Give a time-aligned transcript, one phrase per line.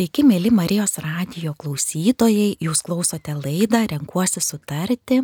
[0.00, 5.18] Sveiki, mėly Marijos radijo klausytojai, jūs klausote laidą Renkuosi sutarti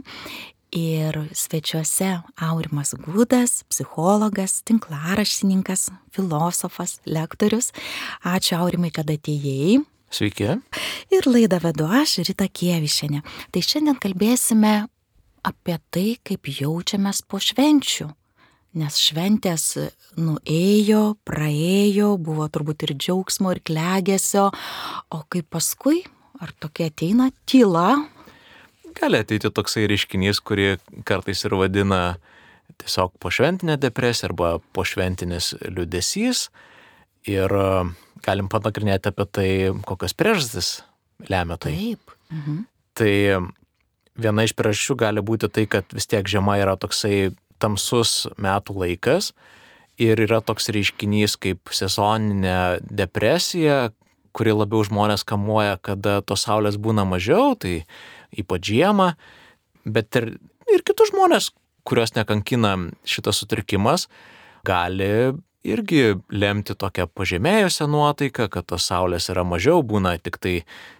[0.76, 2.10] ir svečiuose
[2.45, 7.70] Aurimas Gudas, psichologas, tinklaraštininkas, filosofas, lektorius.
[8.20, 9.80] Ačiū Aurimai, kad atėjai.
[10.12, 10.59] Sveiki.
[11.08, 13.24] Ir laidą vedu aš, Rita Kievišėne.
[13.48, 14.77] Tai šiandien kalbėsime
[15.40, 18.12] apie tai, kaip jaučiamės po švenčių
[18.77, 19.64] nes šventės
[20.20, 24.50] nuėjo, praėjo, buvo turbūt ir džiaugsmo, ir klegesio,
[25.12, 26.02] o kaip paskui,
[26.41, 27.95] ar tokia ateina tyla?
[28.96, 30.77] Gali ateiti toksai reiškinys, kurį
[31.09, 32.01] kartais ir vadina
[32.80, 36.48] tiesiog pošventinė depresija arba pošventinis liudesys.
[37.27, 37.68] Ir e,
[38.24, 39.51] galim panagrinėti apie tai,
[39.88, 40.70] kokios priežastis
[41.30, 41.74] lemia tai.
[41.77, 42.16] Taip.
[42.32, 42.65] Mhm.
[42.96, 43.12] Tai
[44.16, 49.33] viena iš priežasčių gali būti tai, kad vis tiek žiema yra toksai tamsus metų laikas
[50.01, 53.91] ir yra toks reiškinys kaip sezoninė depresija,
[54.37, 57.87] kuri labiau žmonės kamuoja, kada tos saulės būna mažiau, tai
[58.37, 59.15] ypač žiemą,
[59.88, 60.34] bet ir,
[60.68, 61.51] ir kitus žmonės,
[61.88, 62.74] kuriuos nekankina
[63.09, 64.10] šitas sutrikimas,
[64.66, 65.32] gali
[65.66, 70.54] irgi lemti tokią pažemėjusią nuotaiką, kad tos saulės yra mažiau, būna tik tai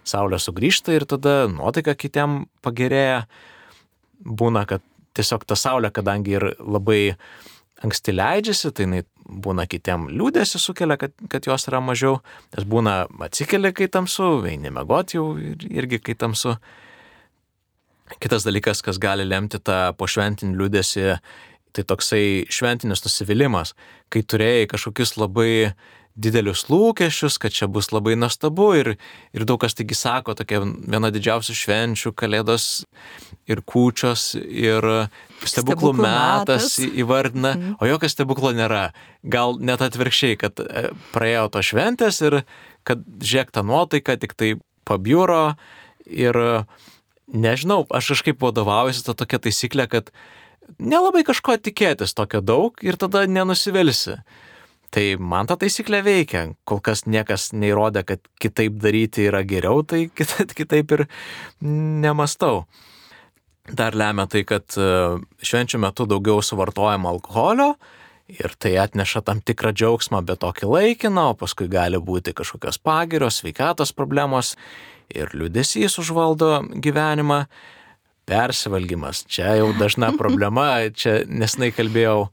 [0.07, 3.25] saulė sugrįžta ir tada nuotaika kitiem pagerėja.
[4.17, 4.81] Būna, kad
[5.17, 7.01] tiesiog ta saulė, kadangi ir labai
[7.85, 12.21] anksti leidžiasi, tai jinai būna kitiem liūdėsi sukelia, kad, kad jos yra mažiau,
[12.55, 16.55] nes būna atsikeli, kai tamsu, eini mėgoti jau irgi, kai tamsu.
[18.23, 21.17] Kitas dalykas, kas gali lemti tą pošventinį liūdėsi,
[21.75, 23.73] tai toksai šventinis nusivylimas,
[24.09, 25.73] kai turėjai kažkokius labai
[26.17, 28.89] didelius lūkesčius, kad čia bus labai nuostabu ir,
[29.37, 32.67] ir daug kas taigi sako, tokia viena didžiausių švenčių, kalėdos
[33.47, 34.87] ir kūčios ir
[35.45, 37.75] stebuklų metas įvardina, mm.
[37.79, 38.89] o jokio stebuklo nėra.
[39.27, 42.41] Gal net atvirkščiai, kad e, praėjo to šventės ir
[42.87, 44.55] kad žiek ta nuotaika tik tai
[44.87, 45.57] pabjūro
[46.07, 46.41] ir
[47.27, 50.11] nežinau, aš kažkaip vadovaujuosi tą tokią taisyklę, kad
[50.79, 54.17] nelabai kažko tikėtis tokio daug ir tada nenusivelsi.
[54.93, 56.43] Tai man ta taisyklė veikia.
[56.67, 60.07] Kol kas niekas neįrodė, kad kitaip daryti yra geriau, tai
[60.59, 61.07] kitaip ir
[61.61, 62.65] nemastau.
[63.67, 64.89] Dar lemia tai, kad e,
[65.43, 67.73] švenčių metu daugiau suvartojama alkoholio
[68.31, 73.41] ir tai atneša tam tikrą džiaugsmą, bet tokį laikiną, o paskui gali būti kažkokios pagirios,
[73.41, 74.55] sveikatos problemos
[75.11, 77.45] ir liudesys užvaldo gyvenimą.
[78.27, 79.21] Persivalgymas.
[79.31, 82.29] Čia jau dažna problema, čia nesnai kalbėjau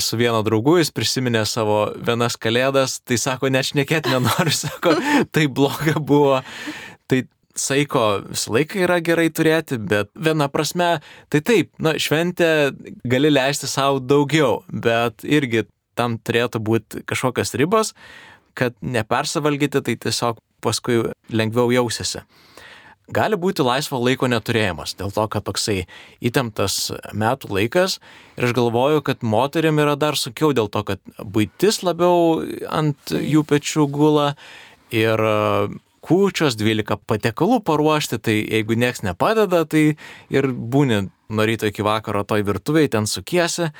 [0.00, 4.94] su vieno draugu, jis prisiminė savo vienas kalėdas, tai sako, net šnekėt nenoriu, sako,
[5.34, 6.38] tai bloga buvo.
[7.10, 7.24] Tai
[7.58, 10.98] saiko visą laiką yra gerai turėti, bet viena prasme,
[11.32, 12.70] tai taip, na, šventė
[13.10, 15.66] gali leisti savo daugiau, bet irgi
[15.98, 17.94] tam turėtų būti kažkokios ribos,
[18.58, 21.02] kad nepersavalgyti, tai tiesiog paskui
[21.34, 22.22] lengviau jausiasi
[23.08, 25.82] gali būti laisvo laiko neturėjimas, dėl to, kad toksai
[26.24, 27.98] įtemptas metų laikas
[28.36, 33.44] ir aš galvoju, kad moteriam yra dar sunkiau dėl to, kad būtis labiau ant jų
[33.48, 34.32] pečių gula
[34.94, 35.68] ir e,
[36.04, 39.84] kūčios 12 patiekalų paruošti, tai jeigu nieks nepadeda, tai
[40.32, 43.70] ir būni nuo ryto iki vakaro toj virtuviai, ten sukiesi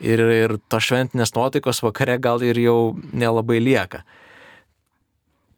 [0.00, 2.80] ir, ir to šventinės nuotaikos vakare gal ir jau
[3.12, 4.04] nelabai lieka.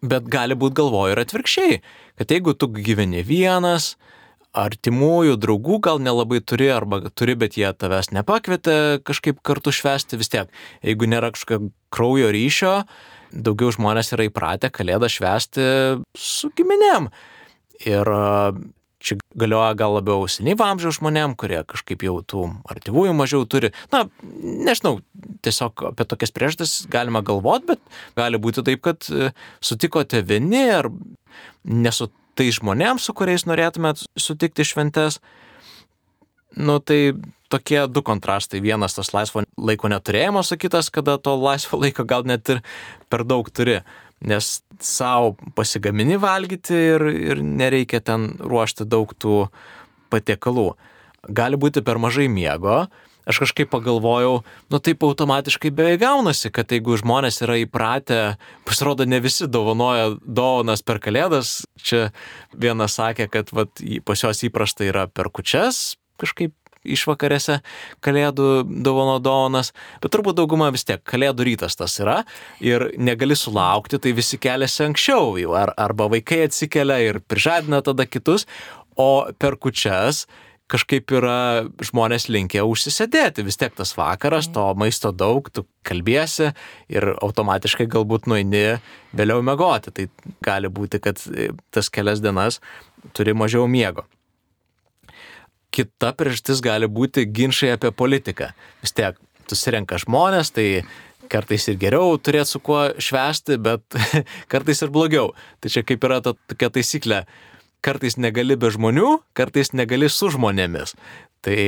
[0.00, 1.80] Bet gali būti galvoju ir atvirkščiai,
[2.20, 3.94] kad jeigu tu gyveni vienas,
[4.56, 10.32] artimųjų, draugų gal nelabai turi, arba turi, bet jie tavęs nepakvietė kažkaip kartu švesti vis
[10.32, 10.50] tiek.
[10.82, 12.74] Jeigu nėra kažkokio kraujo ryšio,
[13.30, 15.66] daugiau žmonės yra įpratę kalėdą švesti
[16.18, 17.10] su giminėm.
[17.86, 18.10] Ir
[19.00, 23.72] Čia galioja gal labiau senyvo amžiaus žmonėm, kurie kažkaip jau tų artimųjų mažiau turi.
[23.94, 24.04] Na,
[24.40, 24.98] nežinau,
[25.46, 29.30] tiesiog apie tokias priežastis galima galvoti, bet gali būti taip, kad e,
[29.64, 30.90] sutikote vieni ar
[31.64, 35.18] nesu tai žmonėms, su kuriais norėtumėt sutikti šventes.
[36.60, 37.14] Nu, tai
[37.50, 38.60] tokie du kontrastai.
[38.60, 42.62] Vienas tas laisvo laiko neturėjimas, o kitas, kada to laisvo laiko gal net ir
[43.08, 43.80] per daug turi
[44.20, 44.48] nes
[44.80, 49.46] savo pasigamini valgyti ir, ir nereikia ten ruošti daug tų
[50.12, 50.72] patiekalų.
[51.28, 52.86] Gali būti per mažai miego.
[53.28, 54.40] Aš kažkaip pagalvojau,
[54.72, 58.20] nu taip automatiškai beveik gaunasi, kad jeigu žmonės yra įpratę,
[58.66, 61.60] pasirodo ne visi dovanoja dovanas per kalėdas.
[61.78, 62.08] Čia
[62.56, 66.52] vienas sakė, kad vat, pas juos įprasta yra per kučias kažkaip
[66.84, 67.60] išvakarėse
[68.04, 68.50] kalėdų
[68.84, 69.72] dovano dovanas,
[70.02, 72.20] bet turbūt dauguma vis tiek kalėdų rytas tas yra
[72.64, 78.08] ir negali sulaukti, tai visi keliasi anksčiau jau, ar, arba vaikai atsikelia ir prižadina tada
[78.08, 78.46] kitus,
[78.96, 80.26] o per kučias
[80.70, 83.44] kažkaip yra žmonės linkę užsisėdėti.
[83.46, 86.52] Vis tiek tas vakaras, to maisto daug, tu kalbėsi
[86.92, 88.78] ir automatiškai galbūt nueini
[89.16, 89.94] vėliau mėgoti.
[89.96, 90.06] Tai
[90.46, 91.18] gali būti, kad
[91.74, 92.60] tas kelias dienas
[93.16, 94.06] turi mažiau miego.
[95.70, 98.50] Kita priežastis gali būti ginčiai apie politiką.
[98.82, 100.82] Vis tiek, tu sirenka žmonės, tai
[101.30, 103.82] kartais ir geriau turėti su kuo švesti, bet
[104.52, 105.32] kartais ir blogiau.
[105.62, 107.24] Tai čia kaip yra ta tokia taisyklė,
[107.84, 110.96] kartais negali be žmonių, kartais negali su žmonėmis.
[111.46, 111.58] Tai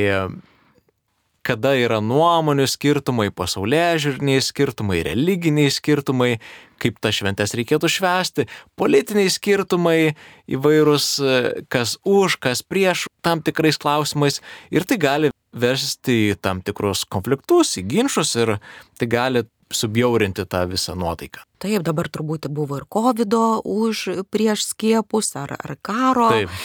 [1.43, 6.31] kada yra nuomonių skirtumai, pasaulyje žiūriniai skirtumai, religiniai skirtumai,
[6.81, 8.47] kaip tas šventės reikėtų švęsti,
[8.79, 9.97] politiniai skirtumai
[10.51, 11.07] įvairūs,
[11.71, 14.41] kas už, kas prieš tam tikrais klausimais.
[14.73, 18.57] Ir tai gali versti į tam tikrus konfliktus, į ginčius ir
[18.99, 19.45] tai gali
[19.77, 21.43] subjaurinti tą visą nuotaiką.
[21.63, 23.35] Taip, dabar turbūt buvo ir COVID
[23.69, 24.01] už
[24.33, 26.27] prieš skiepus ar, ar karo.
[26.33, 26.57] Taip.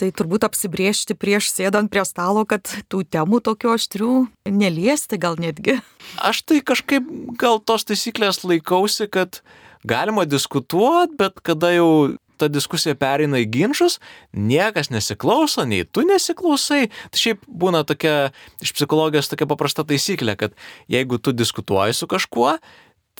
[0.00, 4.14] Tai turbūt apsibriežti prieš sėdant prie stalo, kad tų temų tokių aštrių
[4.50, 5.78] neliesti gal netgi.
[6.18, 7.06] Aš tai kažkaip
[7.38, 9.42] gal tos taisyklės laikausi, kad
[9.86, 11.90] galima diskutuoti, bet kada jau
[12.40, 13.98] ta diskusija pereina į ginčius,
[14.32, 16.88] niekas nesiklauso, nei tu nesiklausai.
[17.12, 18.32] Tai šiaip būna tokia
[18.64, 20.56] iš psichologijos tokia paprasta taisyklė, kad
[20.90, 22.56] jeigu tu diskutuoji su kažkuo,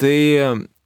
[0.01, 0.17] tai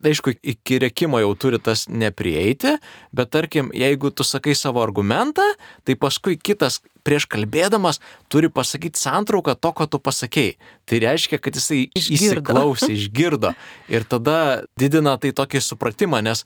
[0.04, 2.76] aišku, iki rėkimo jau turi tas neprieiti,
[3.14, 5.46] bet tarkim, jeigu tu sakai savo argumentą,
[5.86, 8.00] tai paskui kitas prieš kalbėdamas
[8.32, 10.56] turi pasakyti santrauką to, ko tu pasakėjai.
[10.88, 12.16] Tai reiškia, kad jisai išgirdo.
[12.16, 13.52] įsiklausė, išgirdo.
[13.92, 14.38] Ir tada
[14.80, 16.44] didina tai tokį supratimą, nes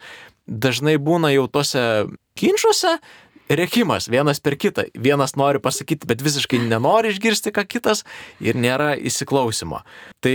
[0.49, 1.83] dažnai būna jau tose
[2.41, 2.97] ginčiuose
[3.49, 4.87] rėkimas vienas per kitą.
[4.97, 8.05] Vienas nori pasakyti, bet visiškai nenori išgirsti, ką kitas
[8.45, 9.83] ir nėra įsiklausimo.
[10.25, 10.35] Tai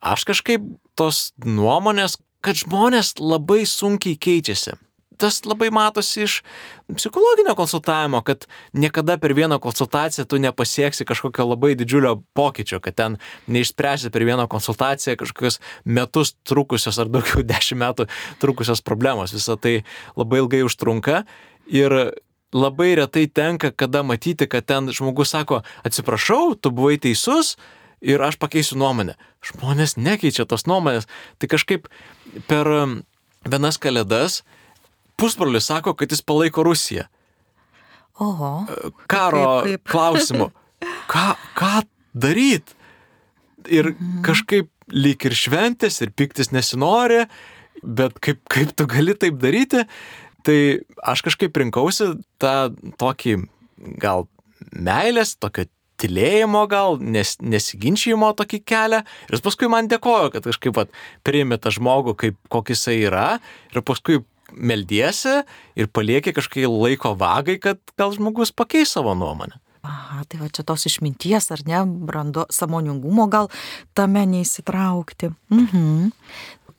[0.00, 0.64] aš kažkaip
[0.96, 4.78] tos nuomonės, kad žmonės labai sunkiai keičiasi
[5.20, 6.36] tas labai matosi iš
[6.96, 13.18] psichologinio konsultavimo, kad niekada per vieną konsultaciją tu nepasieksi kažkokio labai didžiulio pokyčio, kad ten
[13.46, 18.08] neišspręsi per vieną konsultaciją kažkokius metus trukusios ar daugiau dešimt metų
[18.42, 19.34] trukusios problemos.
[19.36, 19.82] Visą tai
[20.16, 21.24] labai ilgai užtrunka
[21.66, 21.96] ir
[22.52, 27.54] labai retai tenka, kada matyti, kad ten žmogus sako, atsiprašau, tu buvai teisus,
[28.00, 29.14] ir aš pakeisiu nuomonę.
[29.44, 31.06] Žmonės nekeičia tos nuomonės.
[31.38, 31.88] Tai kažkaip
[32.48, 32.68] per
[33.46, 34.40] vienas kalėdas
[35.20, 37.06] pusbrolis sako, kad jis palaiko Rusiją.
[38.20, 38.52] Oho.
[39.08, 39.86] Karo kaip, kaip.
[39.92, 40.50] klausimu.
[41.12, 41.82] Ką, ką
[42.16, 42.74] daryt?
[43.68, 44.20] Ir mhm.
[44.24, 47.26] kažkaip lyg ir šventės, ir piktis nesinori,
[47.84, 49.84] bet kaip, kaip tu gali taip daryti,
[50.46, 50.58] tai
[51.04, 53.36] aš kažkaip rinkausi tą tokį
[54.00, 54.26] gal
[54.72, 55.66] meilės, tokio
[56.00, 59.02] tylėjimo gal, nes, nesiginčijimo tokį kelią.
[59.28, 60.92] Ir paskui man dėkojo, kad kažkaip pat
[61.26, 63.26] priimė tą žmogų, kaip kokis jisai yra.
[63.74, 64.22] Ir paskui
[64.54, 65.40] meldiesi
[65.76, 69.60] ir palieki kažkai laiko vagai, kad gal žmogus pakeis savo nuomonę.
[69.80, 73.48] Aha, tai va čia tos išminties ar ne, brando, samoningumo gal
[73.96, 75.32] tame neįsitraukti.
[75.52, 76.10] Mhm.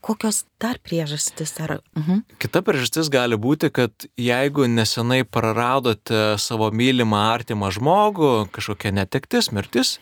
[0.01, 1.53] Kokios dar priežastis?
[1.61, 1.79] Ar...
[1.97, 2.23] Mhm.
[2.41, 9.99] Kita priežastis gali būti, kad jeigu nesenai praradote savo mylimą artimą žmogų, kažkokia netektis, mirtis,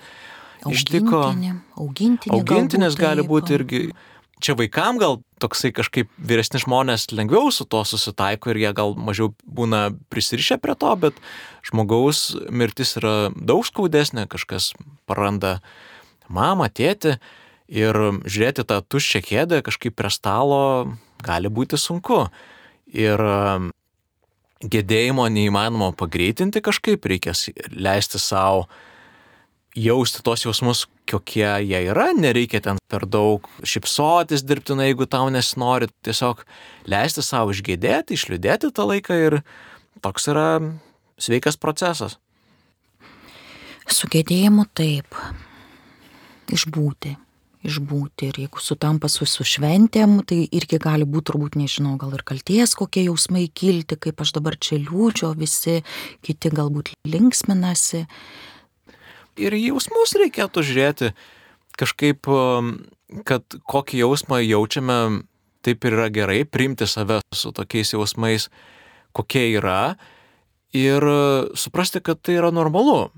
[0.60, 1.20] Augintinį, ištiko.
[1.80, 3.82] Augintinį augintinis gali būti irgi
[4.44, 9.34] čia vaikam gal toksai kažkaip vyresni žmonės lengviau su to susitaiko ir jie gal mažiau
[9.44, 11.20] būna prisirišę prie to, bet
[11.68, 14.74] žmogaus mirtis yra daug skaudesnė, kažkas
[15.10, 15.60] paranda
[16.28, 17.18] mamą, tėtį
[17.70, 20.62] ir žiūrėti tą tuščią kėdę kažkaip prie stalo
[21.24, 22.26] gali būti sunku.
[22.90, 23.22] Ir
[24.60, 27.36] gedėjimo neįmanoma pagreitinti kažkaip, reikia
[27.70, 28.68] leisti savo
[29.78, 35.90] jausti tos jausmus, kokie jie yra, nereikia ten per daug šipsotis dirbtinai, jeigu tau nesinori,
[36.06, 36.44] tiesiog
[36.90, 39.40] leisti savo išgėdėti, išliūdėti tą laiką ir
[40.02, 40.50] toks yra
[41.20, 42.18] sveikas procesas.
[43.90, 45.18] Su gėdėjimu taip,
[46.54, 47.16] išbūti,
[47.66, 52.24] išbūti ir jeigu sutampa su, su šventėm, tai irgi gali būti turbūt, nežinau, gal ir
[52.28, 55.80] kalties kokie jausmai kilti, kaip aš dabar čia liūdžiu, visi
[56.26, 58.06] kiti galbūt linksminasi
[59.40, 61.14] ir jausmus reikėtų žiūrėti
[61.80, 62.74] kažkaip, um,
[63.28, 65.24] kad kokį jausmą jaučiame,
[65.66, 68.50] taip ir yra gerai, priimti save su tokiais jausmais,
[69.16, 69.96] kokie yra
[70.76, 71.04] ir
[71.58, 73.10] suprasti, kad tai yra normalu.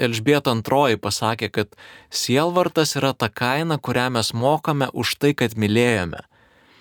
[0.00, 1.74] Elžbieta antroji pasakė, kad
[2.14, 6.22] sielvartas yra ta kaina, kurią mes mokame už tai, kad mylėjome.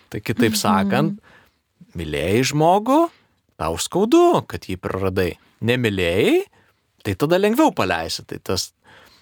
[0.10, 0.60] Tai kitaip mhm.
[0.62, 1.18] sakant,
[1.98, 3.00] mylėjai žmogų,
[3.60, 5.32] tau skaudu, kad jį praradai.
[5.66, 6.46] Nemylėjai,
[7.04, 8.26] tai tada lengviau paleisi.
[8.28, 8.70] Tai tas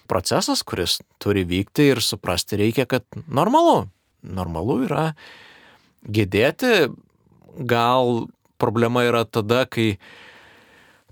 [0.08, 3.86] procesas, kuris turi vykti ir suprasti reikia, kad normalu.
[4.22, 5.12] Normalu yra
[6.08, 6.88] gėdėti,
[7.68, 8.26] gal
[8.58, 9.98] problema yra tada, kai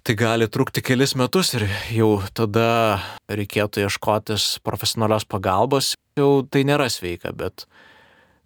[0.07, 5.95] tai gali trukti kelis metus ir jau tada reikėtų ieškotis profesionalios pagalbos.
[6.19, 7.67] Jau tai nėra sveika, bet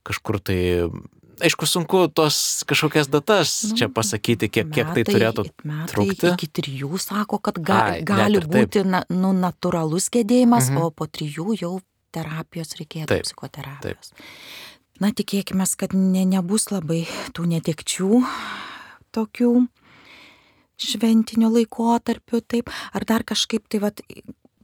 [0.09, 0.61] kažkur tai
[1.45, 6.33] aišku, sunku tos kažkokias datas nu, čia pasakyti, kiek, metai, kiek tai turėtų metai trukti.
[6.35, 10.87] Iki trijų sako, kad ga, Ai, gali būti na, nu, natūralus gedėjimas, mhm.
[10.87, 11.75] o po trijų jau
[12.15, 14.13] terapijos reikėtų, taip, psichoterapijos.
[14.15, 14.27] Taip.
[15.01, 17.07] Na, tikėkime, kad ne, nebus labai
[17.37, 18.21] tų netekčių
[19.17, 19.55] tokių
[20.81, 24.03] šventinio laikotarpiu, taip, ar dar kažkaip tai, vat,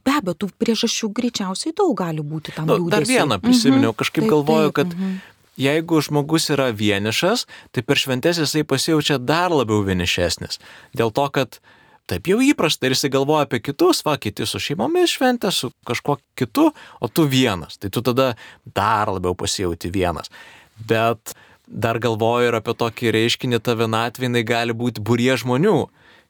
[0.07, 2.69] be abejo, tų priežasčių greičiausiai daug gali būti tam.
[2.69, 5.17] Nu, dar vieną prisiminiau, mhm, kažkaip taip, galvoju, kad mhm.
[5.57, 10.61] Jeigu žmogus yra vienišas, tai per šventės jisai pasijaučia dar labiau vienišesnis.
[10.97, 11.59] Dėl to, kad
[12.07, 16.19] taip jau įprasta ir jisai galvoja apie kitus, va, kiti su šeimomis šventė, su kažkuo
[16.39, 17.79] kitu, o tu vienas.
[17.81, 18.31] Tai tu tada
[18.63, 20.31] dar labiau pasijauti vienas.
[20.77, 21.35] Bet
[21.67, 25.79] dar galvoju ir apie tokį reiškinį, ta vienatvė gali būti būrie žmonių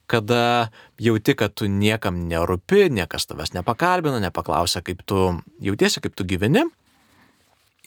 [0.08, 0.72] kada
[1.04, 6.64] jauti, kad tu niekam nerūpi, niekas tavęs nepakalbina, nepaklausia, kaip tu jautiesi, kaip tu gyveni.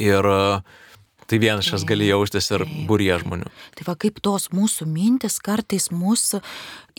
[0.00, 0.28] Ir
[1.30, 3.50] tai vienišas gali jaustis ir būrie žmonių.
[3.78, 6.42] Tai va kaip tos mūsų mintis kartais mūsų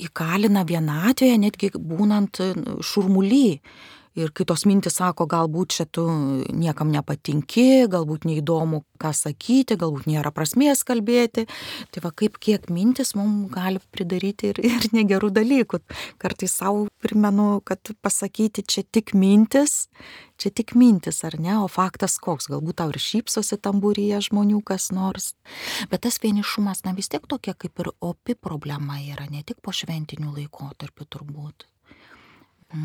[0.08, 2.40] įkalina vienatvėje, netgi būnant
[2.86, 3.60] šurmuly.
[4.20, 6.04] Ir kai tos mintis sako, galbūt čia tu
[6.52, 11.46] niekam nepatinki, galbūt neįdomu, ką sakyti, galbūt nėra prasmės kalbėti.
[11.96, 15.80] Tai va kaip kiek mintis mums gali pridaryti ir, ir negerų dalykų.
[16.20, 19.88] Kartais savo primenu, kad pasakyti čia tik mintis,
[20.36, 24.92] čia tik mintis, ar ne, o faktas koks, galbūt tau ir šypsosi tambūryje žmonių kas
[24.92, 25.38] nors.
[25.88, 29.72] Bet tas vienišumas, na vis tiek tokia kaip ir opi problema yra, ne tik po
[29.72, 31.71] šventinių laikotarpių turbūt.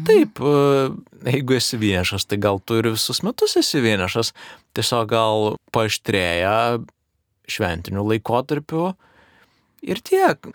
[0.06, 0.90] Taip, e,
[1.30, 4.32] jeigu esi vienišas, tai gal tu ir visus metus esi vienišas,
[4.74, 6.80] tiesiog gal paštrėja
[7.50, 8.88] šventinių laikotarpių
[9.86, 10.50] ir tiek.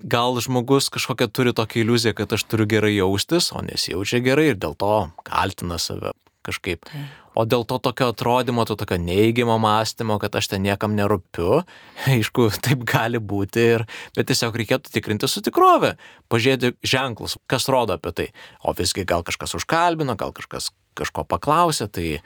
[0.00, 4.60] Gal žmogus kažkokią turi tokią iliuziją, kad aš turiu gerai jaustis, o nesijaučia gerai ir
[4.60, 4.94] dėl to
[5.28, 6.14] kaltina save
[6.46, 6.88] kažkaip.
[6.88, 7.19] Taip.
[7.38, 11.62] O dėl to tokio atrodymo, to tokio neįgymo mąstymo, kad aš ten niekam nerūpiu,
[12.10, 13.86] aišku, taip gali būti, ir,
[14.18, 15.94] bet tiesiog reikėtų tikrinti su tikrove,
[16.32, 18.28] pažiūrėti ženklus, kas rodo apie tai.
[18.64, 22.20] O visgi gal kažkas užkalbino, gal kažkas kažko paklausė, tai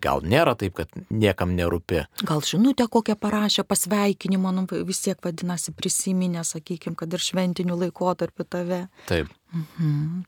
[0.00, 2.04] gal nėra taip, kad niekam nerūpi.
[2.26, 8.48] Gal žinutę kokią parašė, pasveikinimą, nu, vis tiek vadinasi prisiminę, sakykime, kad ir šventinių laikotarpių
[8.48, 8.82] tave.
[9.10, 9.32] Taip.
[9.52, 10.22] Mhm.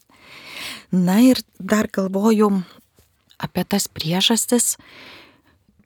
[0.95, 2.51] Na ir dar galvoju,
[3.43, 4.75] apie tas priežastis,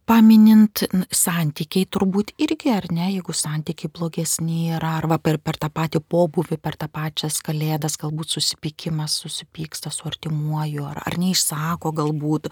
[0.08, 6.00] paminint santykiai turbūt irgi, ar ne, jeigu santykiai blogesni yra, arba per, per tą patį
[6.00, 12.48] pobuvį, per tą pačią kalėdas, galbūt susipykimas, susipyksta su artimuoju, ar, ar neišsako galbūt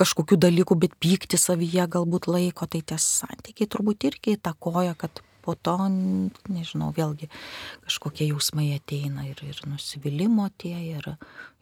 [0.00, 5.54] kažkokių dalykų, bet pykti savyje galbūt laiko, tai tie santykiai turbūt irgi įtakoja, kad po
[5.56, 5.78] to,
[6.52, 7.30] nežinau, vėlgi
[7.86, 11.14] kažkokie jausmai ateina ir, ir nusivylimų tie, ir,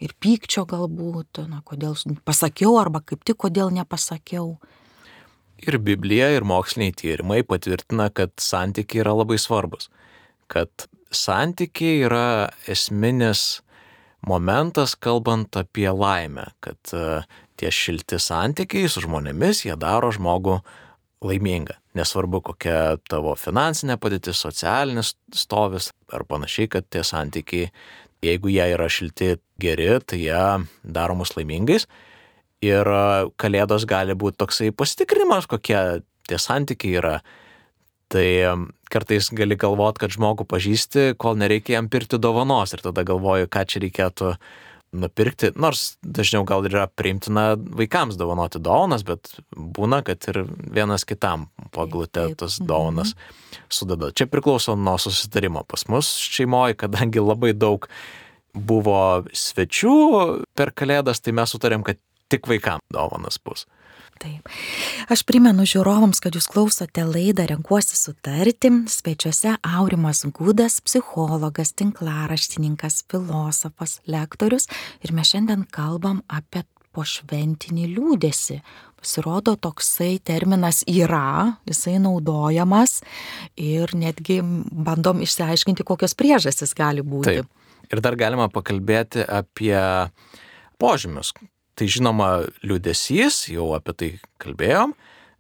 [0.03, 1.95] ir pykčio galbūt, na, kodėl
[2.27, 4.57] pasakiau arba kaip tik kodėl nepasakiau.
[5.63, 9.89] Ir Biblija, ir moksliniai tyrimai patvirtina, kad santykiai yra labai svarbus.
[10.53, 13.63] Kad santykiai yra esminis
[14.27, 17.23] momentas, kalbant apie laimę, kad e,
[17.57, 20.59] tie šilti santykiai su žmonėmis, jie daro žmogų
[21.25, 21.79] laiminga.
[21.97, 27.71] Nesvarbu, kokia tavo finansinė padėtis, socialinis stovis ar panašiai, kad tie santykiai,
[28.25, 30.43] jeigu jie yra šilti, geri, tai jie
[30.85, 31.87] daro mus laimingais.
[32.65, 32.89] Ir
[33.41, 37.17] kalėdos gali būti toksai pasitikrinimas, kokie tie santykiai yra.
[38.13, 38.29] Tai
[38.93, 43.65] kartais gali galvoti, kad žmogų pažįsti, kol nereikia jam pirkti dovanos ir tada galvoju, ką
[43.67, 44.37] čia reikėtų
[45.01, 51.49] nupirkti, nors dažniau gal yra priimtina vaikams dovanoti dovanas, bet būna, kad ir vienas kitam
[51.77, 52.69] paglutė tas mhm.
[52.71, 53.15] dovanas
[53.73, 54.13] sudeda.
[54.17, 55.65] Čia priklauso nuo susitarimo.
[55.69, 57.89] Pas mus šeimoje, kadangi labai daug
[58.57, 59.97] buvo svečių
[60.57, 62.01] per kalėdas, tai mes sutarėm, kad
[62.33, 63.67] tik vaikams dovanas bus.
[64.17, 64.49] Taip.
[65.13, 68.71] Aš primenu žiūrovams, kad jūs klausote laidą Renkuosi sutarti.
[68.89, 74.71] Svečiuose Aurimas Gudas, psichologas, tinklaraštininkas, filosofas, lektorius.
[75.05, 76.65] Ir mes šiandien kalbam apie
[76.97, 78.61] pošventinį liūdėsi.
[78.97, 83.03] Pasirodo, toksai terminas yra, jisai naudojamas
[83.61, 87.37] ir netgi bandom išsiaiškinti, kokios priežastys gali būti.
[87.37, 87.53] Taip.
[87.93, 89.77] Ir dar galima pakalbėti apie
[90.81, 91.35] požymius,
[91.77, 92.31] Tai žinoma,
[92.65, 94.09] liūdėsys, jau apie tai
[94.41, 94.95] kalbėjom,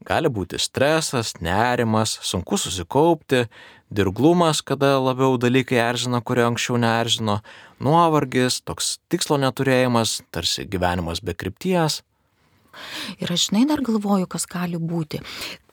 [0.05, 3.47] gali būti stresas, nerimas, sunku susikaupti,
[3.89, 7.39] dirglumas, kada labiau dalykai erzina, kurie anksčiau neerzino,
[7.81, 12.03] nuovargis, toks tikslo neturėjimas, tarsi gyvenimas be krypties.
[13.17, 15.23] Ir aš žinai dar galvoju, kas gali būti.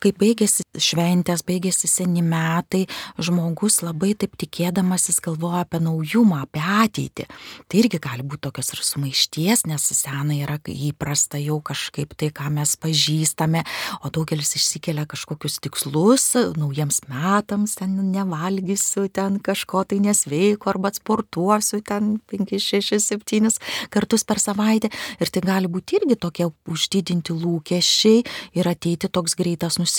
[0.03, 2.83] Kai baigėsi šventės, baigėsi seni metai,
[3.22, 7.27] žmogus labai taip tikėdamasis galvoja apie naujumą, apie ateitį.
[7.69, 12.50] Tai irgi gali būti tokios ir sumaišties, nes sena yra įprasta jau kažkaip tai, ką
[12.57, 13.63] mes pažįstame,
[14.03, 16.27] o daugelis išsikelia kažkokius tikslus
[16.60, 23.53] naujiems metams, ten nevalgysiu, ten kažko tai nesveiko arba sportuosiu ten 5, 6, 7
[23.93, 24.91] kartus per savaitę.
[25.22, 28.24] Ir tai gali būti irgi tokie uždidinti lūkesčiai
[28.60, 29.93] ir ateiti toks greitas nusivylimas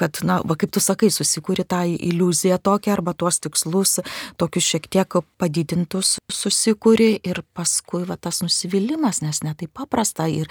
[0.00, 3.98] kad, na, va kaip tu sakai, susikūri tą iliuziją tokią arba tuos tikslus,
[4.40, 10.48] tokius šiek tiek padidintus susikūri ir paskui va tas nusivylimas, nes netai paprasta ir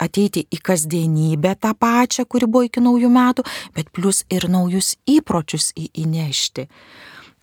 [0.00, 5.72] ateiti į kasdienybę tą pačią, kuri buvo iki naujų metų, bet plus ir naujus įpročius
[5.76, 6.66] į, įnešti.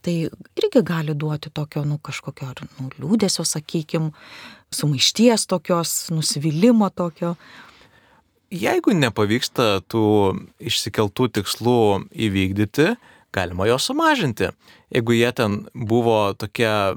[0.06, 0.16] Tai
[0.62, 4.12] irgi gali duoti tokio, nu, kažkokio, nu, liūdėsio, sakykim,
[4.74, 7.36] sumaišties tokios, nusivylimą tokio.
[8.48, 10.08] Jeigu nepavyksta tų
[10.64, 11.80] išsikeltų tikslų
[12.16, 12.94] įvykdyti,
[13.36, 14.54] galima juos sumažinti.
[14.94, 16.96] Jeigu jie ten buvo tokie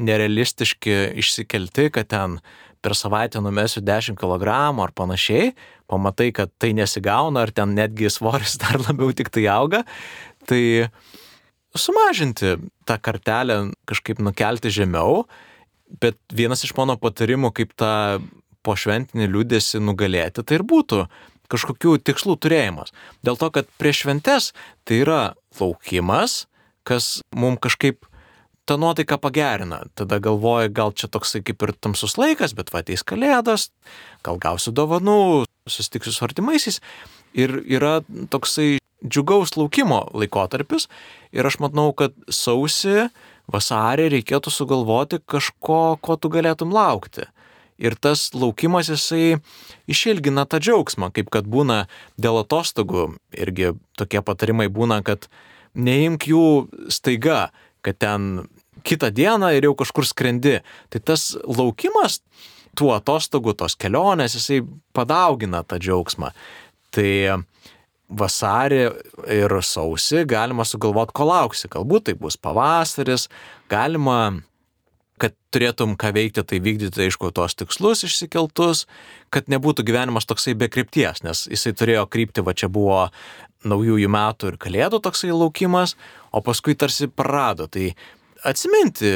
[0.00, 2.38] nerealistiški išsikelti, kad ten
[2.80, 4.48] per savaitę numesiu 10 kg
[4.80, 5.52] ar panašiai,
[5.90, 9.84] pamatai, kad tai nesigauna, ar ten netgi svoris dar labiau tik tai auga,
[10.48, 10.88] tai
[11.76, 12.56] sumažinti
[12.88, 15.26] tą kartelę, kažkaip nukelti žemiau,
[16.00, 18.22] bet vienas iš mano patarimų, kaip tą
[18.66, 21.06] po šventinį liūdėsi nugalėti, tai ir būtų
[21.52, 22.92] kažkokių tikslų turėjimas.
[23.22, 24.50] Dėl to, kad prieš šventes
[24.86, 25.20] tai yra
[25.60, 26.44] laukimas,
[26.86, 28.08] kas mums kažkaip
[28.66, 29.84] tą nuotaiką pagerina.
[29.94, 33.70] Tada galvoja, gal čia toksai kaip ir tamsus laikas, bet va ateis kalėdas,
[34.26, 36.80] gal gausiu dovanų, susitiksiu su artimaisiais.
[37.38, 38.00] Ir yra
[38.32, 40.88] toksai džiugaus laukimo laikotarpis.
[41.36, 43.06] Ir aš manau, kad sausi,
[43.52, 47.28] vasarį reikėtų sugalvoti kažko, ko tu galėtum laukti.
[47.76, 49.36] Ir tas laukimas jisai
[49.90, 51.84] išilgina tą džiaugsmą, kaip kad būna
[52.16, 53.10] dėl atostogų.
[53.36, 55.28] Irgi tokie patarimai būna, kad
[55.76, 56.46] neimk jų
[56.92, 57.50] staiga,
[57.84, 58.46] kad ten
[58.86, 60.60] kitą dieną ir jau kažkur skrendi.
[60.88, 62.22] Tai tas laukimas
[62.76, 64.62] tų atostogų, tos kelionės, jisai
[64.96, 66.32] padaugina tą džiaugsmą.
[66.96, 67.12] Tai
[68.06, 68.82] vasarį
[69.34, 71.70] ir sausį galima sugalvoti, ko lauksi.
[71.72, 73.26] Galbūt tai bus pavasaris,
[73.72, 74.38] galima
[75.20, 78.84] kad turėtum ką veikti, tai vykdyti, aišku, tos tikslus išsikeltus,
[79.32, 83.06] kad nebūtų gyvenimas toksai be krypties, nes jisai turėjo krypti, va čia buvo
[83.66, 85.96] naujųjų metų ir kalėdų toksai laukimas,
[86.30, 87.68] o paskui tarsi prarado.
[87.72, 87.88] Tai
[88.46, 89.12] atsiminti,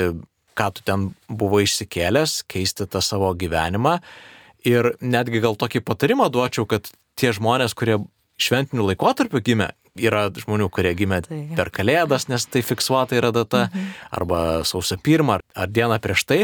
[0.57, 3.99] ką tu ten buvo išsikėlęs, keisti tą savo gyvenimą
[4.69, 6.89] ir netgi gal tokį patarimą duočiau, kad
[7.21, 8.01] tie žmonės, kurie
[8.41, 11.41] šventiniu laikotarpiu gimė, yra žmonių, kurie gimė tai.
[11.59, 13.91] per Kalėdas, nes tai fiksuota yra data, mhm.
[14.21, 16.41] arba sausio pirmą, ar, ar dieną prieš tai,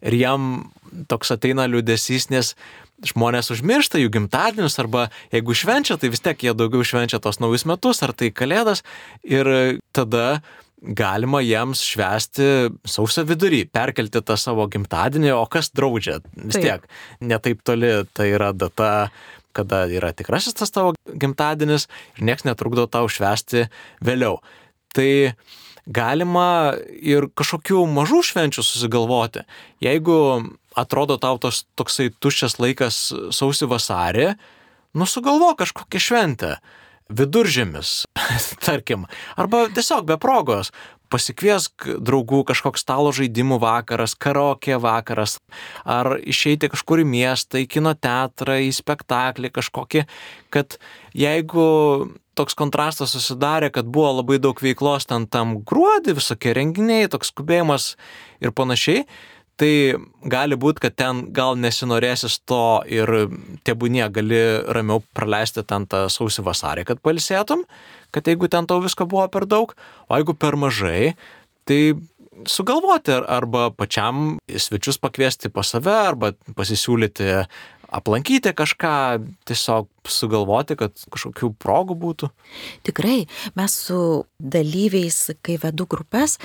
[0.00, 0.70] ir jam
[1.10, 2.54] toks ateina liūdėsys, nes
[3.06, 7.64] žmonės užmiršta jų gimtadienius, arba jeigu švenčia, tai vis tiek jie daugiau švenčia tos naujus
[7.68, 8.84] metus, ar tai Kalėdas,
[9.24, 10.42] ir tada
[10.80, 12.46] galima jiems švęsti
[12.88, 16.64] sausio vidury, perkelti tą savo gimtadienį, o kas draudžia, vis Taip.
[16.64, 16.86] tiek,
[17.20, 19.10] netaip toli tai yra data
[19.56, 23.66] kada yra tikrasis tas tavo gimtadienis ir niekas netrukdo tau švęsti
[24.04, 24.38] vėliau.
[24.94, 25.10] Tai
[25.90, 29.44] galima ir kažkokių mažų švenčių susigalvoti.
[29.82, 30.16] Jeigu
[30.78, 33.00] atrodo tau tos toksai tuščias laikas
[33.34, 34.28] sausį vasarį,
[34.94, 36.54] nusugalvo kažkokią šventę.
[37.10, 38.04] Viduržėmis,
[38.66, 40.70] tarkim, arba tiesiog be progos,
[41.10, 45.38] pasikviesk draugų kažkoks stalo žaidimų vakaras, karaokė vakaras,
[45.84, 50.06] ar išeiti kažkur į miestą, į kino teatrą, į spektaklį kažkokį,
[50.54, 50.78] kad
[51.16, 51.66] jeigu
[52.38, 57.94] toks kontrastas susidarė, kad buvo labai daug veiklos ten tam gruodį, visokie renginiai, toks skubėjimas
[58.40, 59.04] ir panašiai,
[59.60, 59.72] tai
[60.32, 63.10] gali būti, kad ten gal nesinorėsis to ir
[63.66, 64.40] tebūnie gali
[64.72, 67.66] ramiau praleisti ten tą sausį vasarį, kad palsėtum,
[68.14, 69.74] kad jeigu ten tau visko buvo per daug,
[70.08, 71.14] o jeigu per mažai,
[71.68, 71.80] tai
[72.48, 77.34] sugalvoti arba pačiam svečius pakviesti pas save, arba pasisiūlyti
[77.90, 78.94] aplankyti kažką,
[79.50, 82.30] tiesiog sugalvoti, kad kažkokių progų būtų.
[82.86, 83.24] Tikrai,
[83.58, 84.00] mes su
[84.38, 86.38] dalyviais, kai vedu grupės,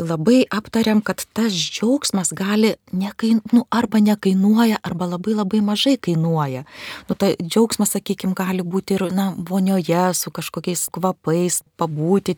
[0.00, 6.64] labai aptariam, kad tas džiaugsmas gali nekain, nu, arba nekainuoja, arba labai labai mažai kainuoja.
[7.08, 12.36] Nu, ta džiaugsmas, sakykime, gali būti ir na, vonioje su kažkokiais kvapais, pabūti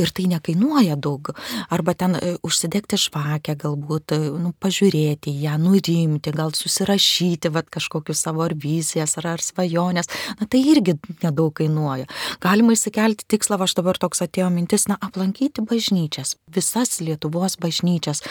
[0.00, 1.30] ir tai nekainuoja daug.
[1.72, 8.24] Arba ten e, užsidegti žvakę, galbūt, e, nu, pažiūrėti ją, nurimti, gal susirašyti vat, kažkokius
[8.26, 10.10] savo ar vizijas, ar, ar svajonės.
[10.40, 12.08] Na tai irgi nedaug kainuoja.
[12.44, 18.22] Galima įsikelti tikslą, aš dabar toks atėjo mintis, na, aplankyti bažnyčias, visas Lietuvos bažnyčias.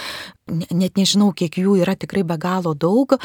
[0.45, 3.17] Net nežinau, kiek jų yra tikrai be galo daug,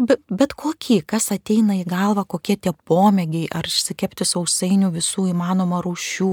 [0.00, 5.82] bet, bet kokį, kas ateina į galvą, kokie tie pomėgiai, ar išsikepti sausainių visų įmanomų
[5.84, 6.32] rūšių,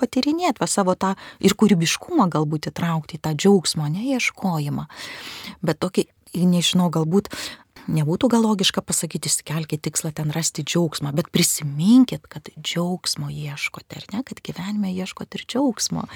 [0.00, 4.86] patirinėti va savo tą ir kūrybiškumą galbūt įtraukti tą džiaugsmo, neieškojimą.
[5.66, 6.06] Bet tokį,
[6.40, 7.30] nežinau, galbūt
[7.90, 14.08] nebūtų gal logiška pasakyti, įsikelkite tikslą ten rasti džiaugsmą, bet prisiminkit, kad džiaugsmo ieškote, ar
[14.14, 16.06] ne, kad gyvenime ieškote ir džiaugsmo.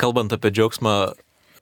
[0.00, 0.96] Kalbant apie džiaugsmą,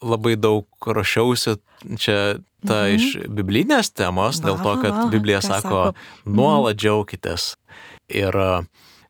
[0.04, 1.56] labai daug rašiausi
[2.00, 2.18] čia
[2.64, 2.96] ta mhm.
[2.96, 5.82] iš biblinės temos, dėl to, kad Biblija sako, sako,
[6.24, 7.54] nuolat džiaukitės.
[8.12, 8.36] Ir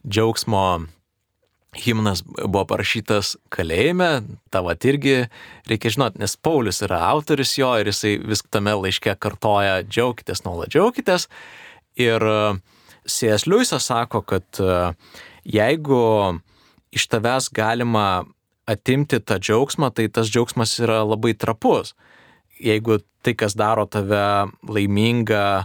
[0.06, 0.86] džiaugsmo
[1.78, 5.26] himnas buvo parašytas kalėjime, tavo irgi
[5.68, 10.72] reikia žinoti, nes Paulius yra autoris jo ir jisai vis tame laiške kartoja džiaukitės, nuolat
[10.74, 11.28] džiaukitės.
[12.00, 12.38] Ir e,
[13.06, 13.46] C.S.
[13.46, 14.78] Liujisas sako, kad e,
[15.44, 16.00] jeigu
[16.94, 18.24] iš tavęs galima
[18.70, 21.94] atimti tą džiaugsmą, tai tas džiaugsmas yra labai trapus.
[22.62, 25.64] Jeigu tai, kas daro tave laimingą,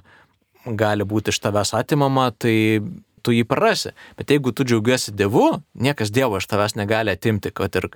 [0.80, 2.82] gali būti iš tavęs atimama, tai
[3.30, 3.94] tu jį prarasi.
[4.18, 7.92] Bet jeigu tu džiaugiasi Dievu, niekas Dievo iš tavęs negali atimti, kad ir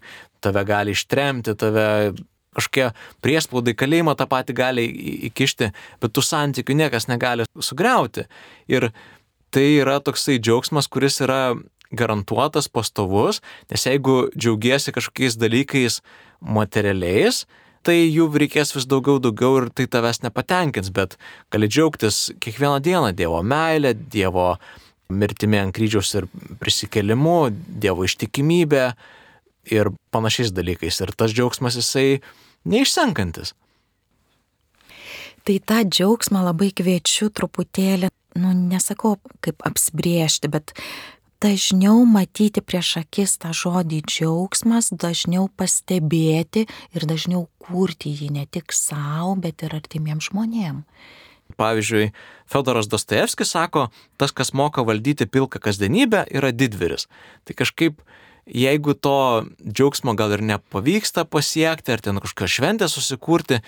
[0.45, 2.13] tave gali ištremti, tave
[2.53, 2.91] kažkokie
[3.25, 4.85] priespaudai kalėjimo tą patį gali
[5.31, 5.71] įkišti,
[6.03, 8.27] bet tų santykių niekas negali sugriauti.
[8.69, 8.91] Ir
[9.53, 11.55] tai yra toksai džiaugsmas, kuris yra
[11.93, 13.41] garantuotas, pastovus,
[13.73, 15.99] nes jeigu džiaugiesi kažkokiais dalykais
[16.41, 17.43] materialiais,
[17.85, 21.17] tai jų reikės vis daugiau, daugiau ir tai tavęs nepatenkins, bet
[21.53, 24.55] gali džiaugtis kiekvieną dieną Dievo meilę, Dievo
[25.09, 26.29] mirtimi ant kryžiaus ir
[26.61, 28.85] prisikelimu, Dievo ištikimybė
[29.73, 31.01] ir panašiais dalykais.
[31.03, 32.21] Ir tas džiaugsmas jisai
[32.69, 33.53] neišsenkantis.
[35.43, 38.07] Tai tą džiaugsmą labai kviečiu truputėlį,
[38.39, 40.71] nu nesakau kaip apsibriežti, bet
[41.43, 46.63] dažniau matyti prieš akis tą žodį džiaugsmas, dažniau pastebėti
[46.95, 50.87] ir dažniau kurti jį ne tik savo, bet ir artimiems žmonėms.
[51.59, 52.11] Pavyzdžiui,
[52.49, 57.07] Fedoras Dostojevskis sako, tas, kas moka valdyti pilką kasdienybę, yra didvyris.
[57.45, 58.01] Tai kažkaip,
[58.45, 63.61] jeigu to džiaugsmo gal ir nepavyksta pasiekti, ar ten kažkokią šventę susikurti,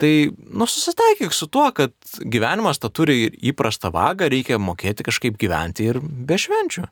[0.00, 0.12] tai,
[0.52, 6.00] nu, susitaikyk su tuo, kad gyvenimas ta turi įprastą vagą, reikia mokėti kažkaip gyventi ir
[6.00, 6.86] be švenčių.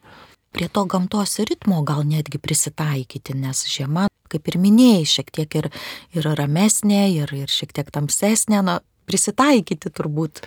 [0.56, 5.68] Prie to gamtos ritmo gal netgi prisitaikyti, nes žiema, kaip ir minėjai, šiek tiek ir,
[6.16, 10.44] ir ramesnė, ir, ir šiek tiek tamsesnė, na, prisitaikyti turbūt.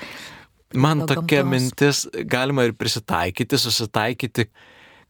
[0.72, 1.52] Man tokia gamtos.
[1.52, 4.48] mintis, galima ir prisitaikyti, susitaikyti,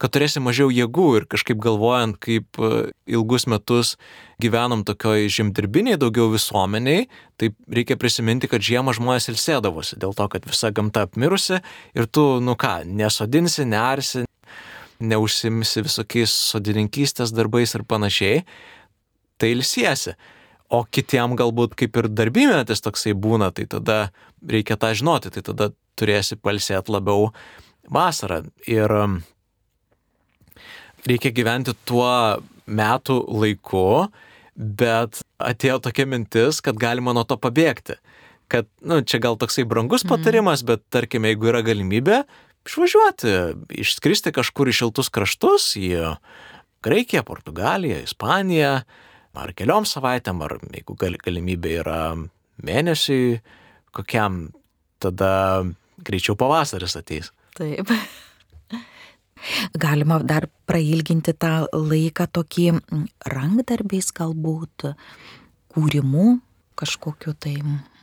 [0.02, 3.94] kad turėsi mažiau jėgų ir kažkaip galvojant, kaip e, ilgus metus
[4.42, 7.06] gyvenom tokioj žemdirbiniai daugiau visuomeniai,
[7.38, 11.60] tai reikia prisiminti, kad žiemą žmonės ilsėdavosi dėl to, kad visa gamta apmirusi
[11.94, 14.26] ir tu, nu ką, nesodinsi, nearsi,
[15.02, 18.42] neužsimsi visokiais sodininkystės darbais ir panašiai,
[19.38, 20.16] tai ilsiesi
[20.72, 23.98] o kitiem galbūt kaip ir darbymetis toksai būna, tai tada
[24.48, 27.28] reikia tą žinoti, tai tada turėsi palsėti labiau
[27.92, 28.42] vasarą.
[28.70, 29.18] Ir um,
[31.08, 32.08] reikia gyventi tuo
[32.66, 34.08] metų laiku,
[34.56, 37.98] bet atėjo tokia mintis, kad galima nuo to pabėgti.
[38.52, 40.12] Kad, na, nu, čia gal toksai brangus mhm.
[40.12, 42.22] patarimas, bet tarkime, jeigu yra galimybė,
[42.68, 43.36] išvažiuoti,
[43.82, 46.16] išskristi kažkur į šiltus kraštus, į
[46.82, 48.80] Graikiją, Portugaliją, Ispaniją,
[49.38, 52.00] ar keliom savaitėm, ar jeigu gal, galimybė yra
[52.62, 53.40] mėnesiui,
[53.94, 54.46] kokiam
[55.02, 55.64] tada
[56.02, 57.32] greičiau pavasaris ateis.
[57.56, 57.90] Taip.
[59.74, 62.66] Galima dar prailginti tą laiką tokį
[63.32, 64.92] rankdarbiais galbūt,
[65.72, 66.36] kūrimu
[66.78, 67.56] kažkokiu tai.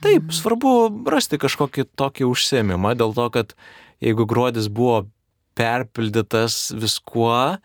[0.03, 0.73] Taip, svarbu
[1.11, 3.55] rasti kažkokį tokį užsiemimą, dėl to, kad
[4.03, 5.05] jeigu gruodis buvo
[5.59, 7.57] perpildytas viskuo,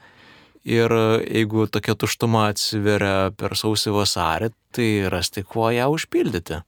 [0.64, 0.92] Ir
[1.28, 6.62] jeigu tokia tuštuma atsiveria per sausį vasarį, tai rasti kuo ją užpildyti.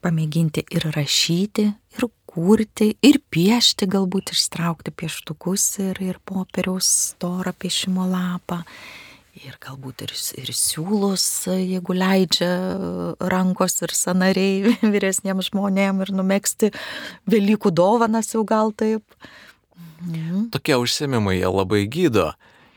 [0.00, 1.64] Pamėginti ir rašyti,
[1.98, 8.62] ir kurti, ir piešti, galbūt ištraukti pieštukus ir, ir popieriaus storą piešimo lapą.
[9.40, 12.50] Ir galbūt ir, ir siūlus, jeigu leidžia
[13.32, 16.70] rankos ir sanariai vyresniems žmonėms ir numėgsti
[17.30, 19.02] Velykų dovanas jau gal taip.
[20.06, 20.50] Mhm.
[20.54, 22.30] Tokie užsiemimai jie labai gydo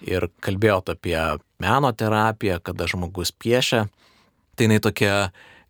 [0.04, 1.18] ir kalbėjot apie
[1.64, 3.88] meno terapiją, kada žmogus piešia,
[4.56, 5.16] tai jinai tokia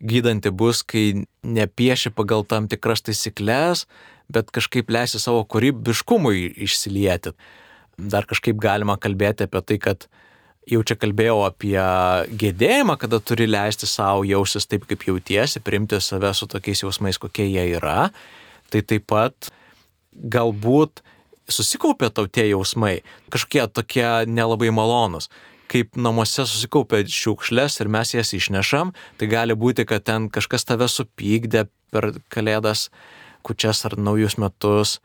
[0.04, 3.86] gydanti bus, kai nepieši pagal tam tikras taisyklės,
[4.34, 7.34] bet kažkaip leisi savo kūrybiškumui išsilieti.
[7.98, 10.08] Dar kažkaip galima kalbėti apie tai, kad
[10.70, 11.78] jau čia kalbėjau apie
[12.40, 17.48] gėdėjimą, kada turi leisti savo jausis taip, kaip jautiesi, priimti save su tokiais jausmais, kokie
[17.48, 18.10] jie yra.
[18.72, 19.52] Tai taip pat
[20.14, 21.04] galbūt
[21.50, 23.02] susikaupia tau tie jausmai,
[23.34, 25.30] kažkokie tokie nelabai malonus.
[25.72, 30.90] Kaip namuose susikaupia šiukšlės ir mes jas išnešam, tai gali būti, kad ten kažkas tave
[30.92, 32.90] supykdė per kalėdas,
[33.44, 35.00] kučias ar naujus metus.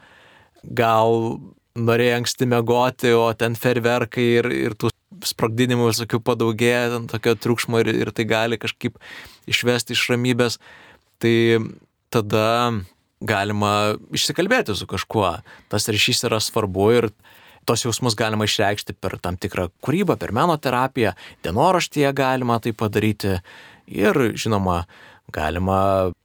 [0.63, 1.39] Gal
[1.79, 4.91] norėjai anksti mėgoti, o ten ferverkai ir, ir tų
[5.25, 8.99] sprogdinimų visokių padaugėja, tokio triukšmo ir, ir tai gali kažkaip
[9.51, 10.59] išvesti iš ramybės.
[11.23, 11.37] Tai
[12.15, 12.47] tada
[13.21, 15.33] galima išsikalbėti su kažkuo.
[15.73, 17.11] Tas ryšys yra svarbu ir
[17.69, 21.13] tos jausmus galima išreikšti per tam tikrą kūrybą, per meno terapiją,
[21.45, 23.37] dienoraštyje galima tai padaryti
[23.93, 24.85] ir, žinoma,
[25.35, 25.81] galima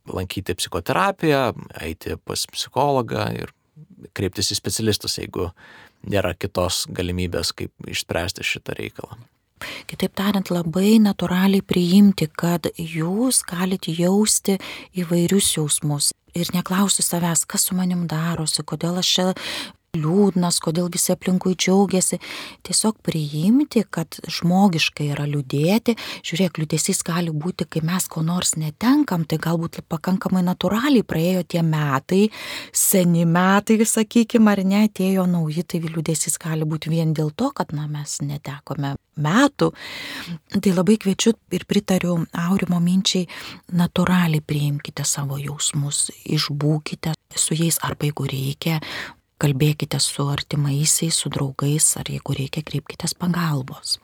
[0.07, 1.43] lankyti psichoterapiją,
[1.83, 3.51] eiti pas psichologą ir
[4.15, 5.49] kreiptis į specialistus, jeigu
[6.07, 9.19] nėra kitos galimybės, kaip išspręsti šitą reikalą.
[9.89, 14.59] Kitaip tariant, labai natūraliai priimti, kad jūs galite jausti
[14.97, 16.11] įvairius jausmus.
[16.33, 19.27] Ir neklausti savęs, kas su manim darosi, kodėl aš čia
[19.93, 22.17] liūdnas, kodėl visi aplinkui džiaugiasi.
[22.65, 25.93] Tiesiog priimti, kad žmogiškai yra liūdėti.
[26.25, 31.61] Žiūrėk, liūdėsys gali būti, kai mes ko nors netenkam, tai galbūt pakankamai natūraliai praėjo tie
[31.61, 32.23] metai,
[32.73, 37.77] seni metai, sakykime, ar ne, atėjo nauji, tai liūdėsys gali būti vien dėl to, kad
[37.77, 39.71] na, mes netekome metų.
[40.57, 42.17] Tai labai kviečiu ir pritariu
[42.49, 43.27] Aurimo minčiai,
[43.77, 48.79] natūraliai priimkite savo jausmus, išbūkite su jais arba jeigu reikia,
[49.43, 53.99] kalbėkite su artimaisiais, su draugais, ar jeigu reikia, kreipkite pagalbos.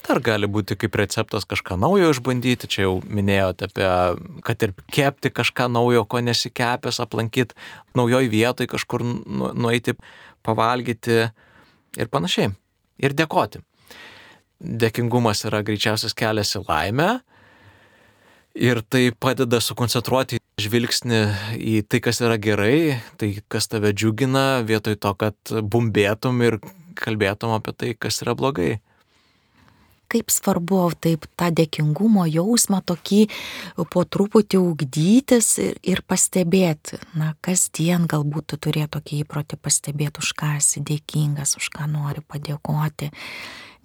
[0.00, 3.88] Dar gali būti kaip receptas kažką naujo išbandyti, čia jau minėjote apie,
[4.46, 7.56] kad ir kepti kažką naujo, ko nesikepęs, aplankyti
[7.98, 9.94] naujoj vietoj, kažkur nu, nueiti,
[10.46, 11.18] pavalgyti
[12.00, 12.54] ir panašiai.
[13.00, 13.60] Ir dėkoti.
[14.60, 17.10] Dėkingumas yra greičiausias kelias į laimę
[18.56, 21.20] ir tai padeda sukoncentruoti žvilgsnį
[21.56, 26.60] į tai, kas yra gerai, tai kas tave džiugina, vietoj to, kad bumbėtum ir
[27.00, 28.78] kalbėtum apie tai, kas yra blogai.
[30.10, 33.20] Kaip svarbu taip tą dėkingumo jausmą tokį
[33.94, 36.98] po truputį ugdytis ir, ir pastebėti.
[37.14, 42.26] Na, kasdien galbūt tu turėtų tokį įprotį pastebėti, už ką esi dėkingas, už ką nori
[42.26, 43.12] padėkoti.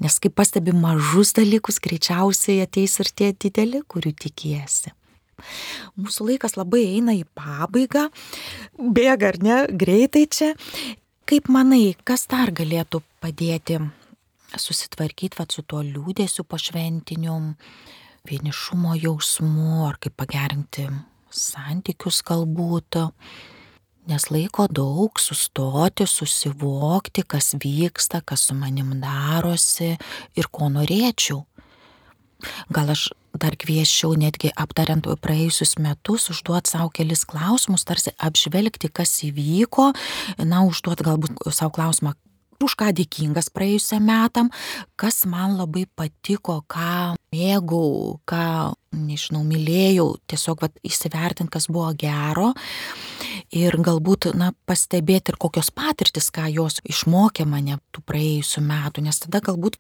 [0.01, 4.97] Nes kai pastebi mažus dalykus, greičiausiai ateis ir tie dideli, kurių tikiesi.
[5.99, 8.07] Mūsų laikas labai eina į pabaigą,
[8.77, 10.53] bėga ar ne, greitai čia.
[11.25, 13.79] Kaip manai, kas dar galėtų padėti
[14.61, 17.39] susitvarkyti vat, su tuo liūdėsiu pašventiniu,
[18.29, 20.87] vienišumo jausmu, ar kaip pagerinti
[21.33, 23.01] santykius galbūt?
[24.05, 29.95] Nes laiko daug sustoti, susivokti, kas vyksta, kas su manim darosi
[30.37, 31.41] ir ko norėčiau.
[32.69, 33.07] Gal aš
[33.41, 39.91] dar kvieščiau netgi aptariant praėjusius metus, užduoti savo kelis klausimus, tarsi apžvelgti, kas įvyko,
[40.43, 42.15] na, užduoti galbūt savo klausimą,
[42.63, 44.51] už ką dėkingas praėjusiam metam,
[44.99, 52.53] kas man labai patiko, ką mėgau, ką, nežinau, mylėjau, tiesiog vat, įsivertinti, kas buvo gero
[53.55, 59.21] ir galbūt, na, pastebėti ir kokios patirtis, ką jos išmokė mane tų praėjusių metų, nes
[59.25, 59.77] tada galbūt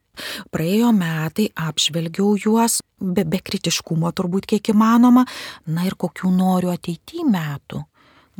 [0.53, 5.25] praėjo metai, apžvelgiau juos, be, be kritiškumo turbūt kiek įmanoma,
[5.67, 7.85] na ir kokių noriu ateityje metų.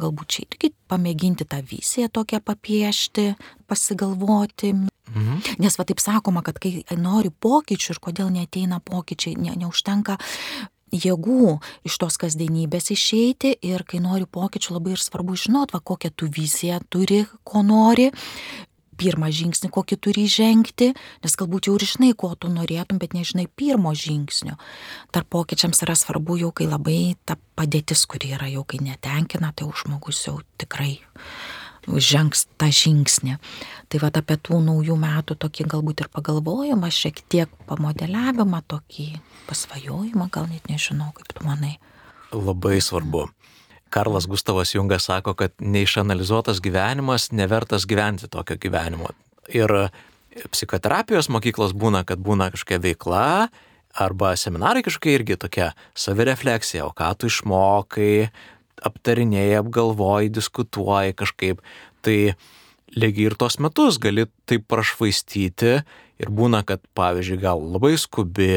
[0.01, 3.33] Galbūt čia irgi pamėginti tą visiją tokią papiešti,
[3.69, 4.73] pasigalvoti.
[4.75, 5.41] Mhm.
[5.63, 10.17] Nes va taip sakoma, kad kai nori pokyčių ir kodėl neteina pokyčiai, ne, neužtenka
[10.95, 16.11] jėgų iš tos kasdienybės išeiti ir kai nori pokyčių labai ir svarbu žinot, va kokią
[16.15, 18.11] tu viziją turi, ko nori,
[18.99, 20.91] pirmą žingsnį, kokį turi žengti,
[21.23, 24.55] nes galbūt jau ir žinai, ko tu norėtum, bet nežinai pirmo žingsnio.
[25.15, 29.67] Tarp pokyčiams yra svarbu jau, kai labai ta padėtis, kuri yra jau, kai netenkina, tai
[29.67, 30.95] jau žmogus jau tikrai
[31.85, 33.37] žengs tą žingsnį.
[33.89, 39.07] Tai va apie tų naujų metų tokį galbūt ir pagalvojimą, šiek tiek pamodeliavimą, tokį
[39.49, 41.77] pasvajojimą, gal net nežinau, kaip tu manai.
[42.33, 43.29] Labai svarbu.
[43.89, 49.13] Karlas Gustavas Jungas sako, kad neišanalizuotas gyvenimas nevertas gyventi tokio gyvenimo.
[49.53, 49.71] Ir
[50.51, 53.25] psichoterapijos mokyklos būna, kad būna kažkokia veikla
[53.95, 58.27] arba seminarai kažkokie irgi tokia savirefleksija, o ką tu išmokai,
[58.85, 61.63] aptarinėjai, apgalvoji, diskutuoji kažkaip.
[62.03, 62.17] Tai
[62.95, 65.77] lygiai ir tos metus gali taip prašvaistyti
[66.21, 68.51] ir būna, kad pavyzdžiui gal labai skubi,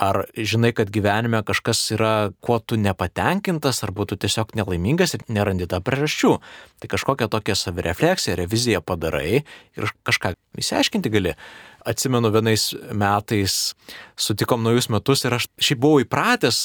[0.00, 5.68] Ar žinai, kad gyvenime kažkas yra, kuo tu nepatenkintas, arba tu tiesiog nelaimingas ir nerandi
[5.68, 6.30] tą priežasčių.
[6.80, 10.32] Tai kažkokią tokią savirefleksiją, reviziją padarai ir kažką
[10.62, 11.34] įsiaiškinti gali.
[11.84, 13.74] Atsimenu, vienais metais
[14.16, 16.64] sutikom naujus metus ir aš šiaip buvau įpratęs,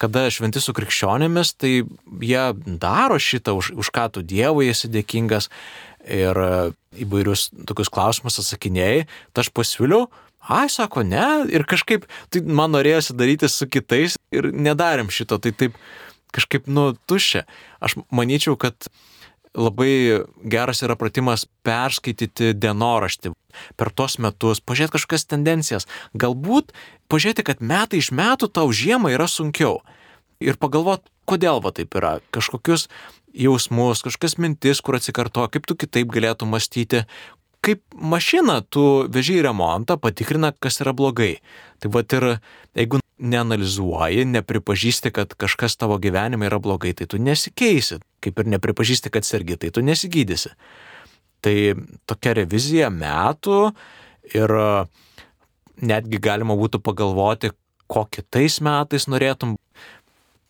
[0.00, 1.72] kada šventi su krikščionėmis, tai
[2.24, 2.44] jie
[2.80, 5.48] daro šitą, už, už ką tu Dievui esi dėkingas
[6.08, 6.40] ir
[6.96, 9.06] įvairius tokius klausimus atsakinėjai.
[9.32, 10.08] Tai aš pasiūliau,
[10.40, 15.52] ai, sako, ne, ir kažkaip, tai man norėjosi daryti su kitais ir nedarėm šito, tai
[15.52, 15.76] taip
[16.34, 17.44] kažkaip, nu, tuščia.
[17.82, 18.88] Aš manyčiau, kad
[19.54, 23.32] labai geras yra pratimas perskaityti dienoraštį
[23.78, 25.88] per tuos metus, pažiūrėti kažkokias tendencijas.
[26.14, 26.70] Galbūt
[27.10, 29.80] pažiūrėti, kad metai iš metų tau žiemą yra sunkiau.
[30.40, 32.18] Ir pagalvoti, kodėl va taip yra.
[32.32, 32.86] Kažkokius
[33.34, 37.04] jausmus, kažkokias mintis, kur atsikartoja, kaip tu kitaip galėtum mąstyti,
[37.64, 41.38] kaip mašiną tu veži į remontą, patikrina, kas yra blogai.
[41.80, 42.26] Tai va ir
[42.76, 48.00] jeigu neanalizuoji, nepripažįsti, kad kažkas tavo gyvenime yra blogai, tai tu nesikeisi.
[48.24, 50.54] Kaip ir nepripažįsti, kad sergi, tai tu nesigydysi.
[51.44, 51.56] Tai
[52.08, 53.60] tokia revizija metų
[54.36, 54.56] ir
[55.80, 57.52] netgi galima būtų pagalvoti,
[57.90, 59.56] ko kitais metais norėtum.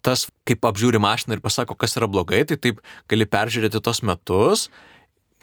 [0.00, 2.78] Tas, kaip apžiūri mašiną ir pasako, kas yra blogai, tai taip
[3.10, 4.70] gali peržiūrėti tos metus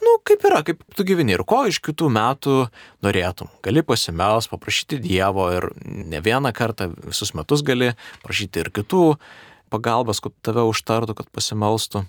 [0.08, 2.56] nu, kaip yra, kaip tu gyveni ir ko iš kitų metų
[3.06, 3.52] norėtum.
[3.66, 7.92] Gali pasimels, paprašyti Dievo ir ne vieną kartą, visus metus gali
[8.24, 9.04] prašyti ir kitų
[9.74, 12.06] pagalbos, kad tave užtartų, kad pasimelstų.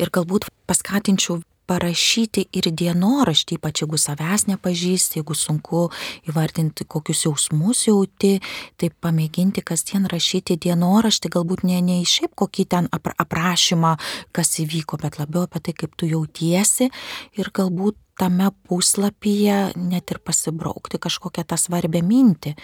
[0.00, 5.84] Ir galbūt paskatinčiau parašyti ir dienoraštį, ypač jeigu savęs nepažįsti, jeigu sunku
[6.30, 8.38] įvardinti, kokius jausmus jauti,
[8.80, 13.94] tai pamėginti kasdien rašyti dienoraštį, galbūt ne, ne iš šiaip kokį ten aprašymą,
[14.36, 16.88] kas įvyko, bet labiau apie tai, kaip tu jautiesi
[17.38, 22.56] ir galbūt tame puslapyje net ir pasibraukti kažkokią tą svarbę mintį.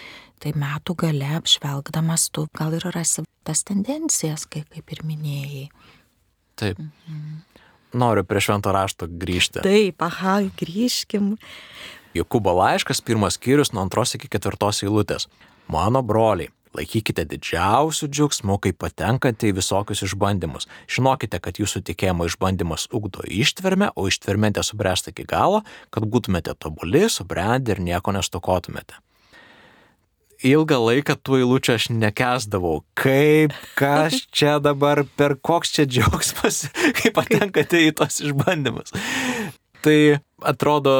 [0.43, 5.67] Tai metų gale apžvelgdamas tu gal ir rasi tas tendencijas, kaip, kaip ir minėjai.
[6.59, 6.81] Taip.
[6.81, 7.54] Mhm
[7.97, 9.63] noriu prie švento rašto grįžti.
[9.65, 11.35] Taip, aha, grįžkim.
[12.15, 15.27] Jokūbo laiškas, pirmas skyrius nuo antros iki ketvirtos eilutės.
[15.71, 20.69] Mano broliai, laikykite didžiausių džiaugsmų, kai patenkate į visokius išbandymus.
[20.91, 27.07] Žinokite, kad jūsų tikėjimo išbandymas ugdo ištvermę, o ištvermė subręsta iki galo, kad būtumėte tobuli,
[27.09, 29.01] subrendę ir nieko nestokotumėte
[30.45, 32.79] ilgą laiką tų eilučių aš nekesdavau.
[32.99, 36.65] Kaip, kas čia dabar, per koks čia džiaugsmas,
[36.99, 38.93] kai patenkate į tos išbandymus.
[39.85, 39.97] Tai
[40.45, 40.95] atrodo,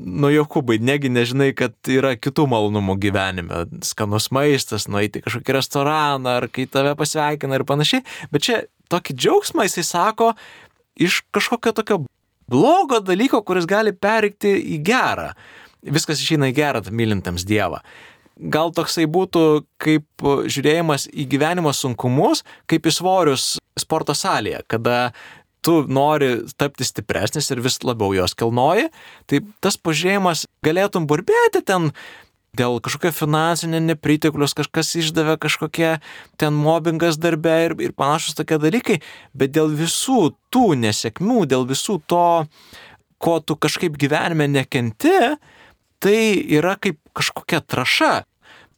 [0.00, 3.64] nu Jokūbai, negi nežinai, kad yra kitų malonumų gyvenime.
[3.86, 8.04] Skanus maistas, nueiti kažkokį restoraną, ar kai tave pasveikina ir panašiai.
[8.32, 8.62] Bet čia
[8.92, 10.32] tokį džiaugsmą jisai sako
[11.00, 12.02] iš kažkokio tokio
[12.50, 15.30] blogo dalyko, kuris gali perikti į gerą.
[15.80, 17.80] Viskas išeina į gerą mylintams Dievą
[18.40, 19.44] gal toksai būtų
[19.82, 25.12] kaip žiūrėjimas į gyvenimo sunkumus, kaip į svorius sporto salėje, kada
[25.64, 28.88] tu nori tapti stipresnis ir vis labiau jos kilnoji,
[29.28, 31.90] tai tas pažiūrėjimas galėtum burbėti ten
[32.56, 35.90] dėl kažkokio finansinio nepriteklius, kažkas išdavė kažkokie
[36.40, 38.98] ten mobbingas darbe ir, ir panašus tokie dalykai,
[39.36, 42.26] bet dėl visų tų nesėkmių, dėl visų to,
[43.20, 45.36] ko tu kažkaip gyvenime nekenti,
[46.00, 48.12] tai yra kaip kažkokia traša,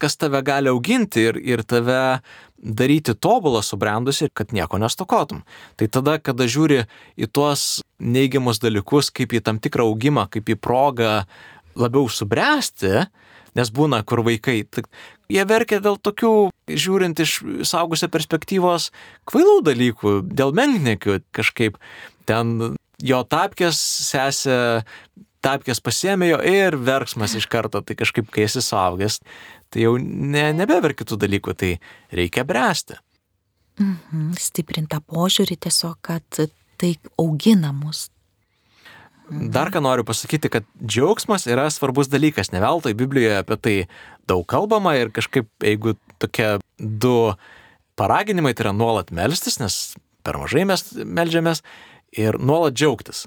[0.02, 2.20] kas tave gali auginti ir, ir tave
[2.62, 5.42] daryti tobulą subrendusi, kad nieko nestokotum.
[5.78, 6.84] Tai tada, kada žiūri
[7.18, 11.22] į tuos neigiamus dalykus kaip į tam tikrą augimą, kaip į progą
[11.78, 13.06] labiau subręsti,
[13.58, 14.84] nes būna, kur vaikai, tai
[15.32, 16.34] jie verkia dėl tokių,
[16.70, 18.90] žiūrint iš saugusio perspektyvos,
[19.28, 21.76] kvailų dalykų, dėl menknekių kažkaip
[22.28, 24.56] ten jo tapkės sesė
[25.42, 29.18] tapkės pasėmė jo ir verksmas iš karto, tai kažkaip kai esi suaugęs,
[29.72, 31.72] tai jau ne, nebever kitų dalykų, tai
[32.12, 32.98] reikia bręsti.
[33.80, 36.42] Mhm, stiprinta požiūrį tiesiog, kad
[36.80, 38.08] tai augina mus.
[39.30, 39.48] Mhm.
[39.54, 43.76] Dar ką noriu pasakyti, kad džiaugsmas yra svarbus dalykas, ne veltui Biblijoje apie tai
[44.28, 47.32] daug kalbama ir kažkaip jeigu tokie du
[47.96, 51.62] paraginimai, tai yra nuolat melstis, nes per mažai mes melžiamės
[52.12, 53.26] ir nuolat džiaugtis.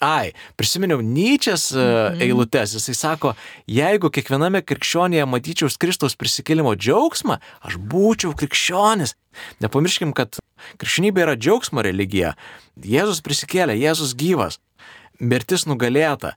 [0.00, 2.22] Ai, prisiminiau Nyčias e, mhm.
[2.22, 2.74] eilutes.
[2.76, 3.32] Jisai sako,
[3.66, 9.16] jeigu kiekviename krikščionėje matyčiau Kristaus prisikėlimo džiaugsmą, aš būčiau krikščionis.
[9.64, 10.38] Nepamirškim, kad
[10.78, 12.36] krikščionybė yra džiaugsmo religija.
[12.78, 14.62] Jėzus prisikėlė, Jėzus gyvas,
[15.18, 16.36] mirtis nugalėta.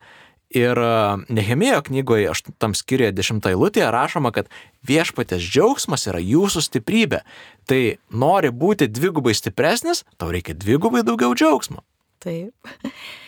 [0.52, 0.92] Ir e,
[1.32, 4.50] Nehemijo knygoje, aš tam skiriu 10 eilutėje, rašoma, kad
[4.90, 7.22] viešpatės džiaugsmas yra jūsų stiprybė.
[7.70, 11.86] Tai nori būti dvigubai stipresnis, tau reikia dvigubai daugiau džiaugsmo.
[12.26, 12.58] Taip.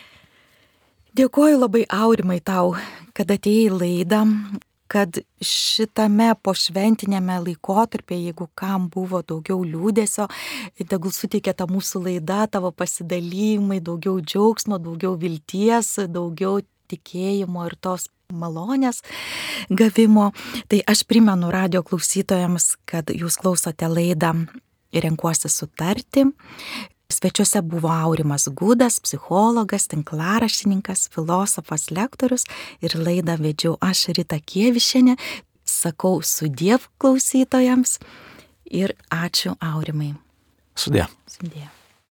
[1.14, 2.72] Dėkoju labai Aurimai tau,
[3.14, 4.24] kad atėjai laidą.
[4.94, 10.28] kad šitame pošventinėme laikotarpėje, jeigu kam buvo daugiau liūdėsio,
[10.86, 16.60] tegul suteikia ta mūsų laida, tavo pasidalymai, daugiau džiaugsmo, daugiau vilties, daugiau
[16.92, 19.02] tikėjimo ir tos malonės
[19.70, 20.30] gavimo.
[20.68, 24.36] Tai aš primenu radio klausytojams, kad jūs klausote laidą
[24.94, 26.28] Renkuosi sutarti.
[27.12, 32.46] Svečiuose buvo Aurimas Gudas, psichologas, tinklaraštininkas, filosofas, lektorius
[32.80, 35.18] ir laidą vedžiau aš Rita Kievišinė.
[35.64, 37.98] Sakau sudiev klausytojams
[38.68, 40.14] ir ačiū Aurimai.
[40.74, 41.06] Sudė.
[41.28, 41.68] Sudė.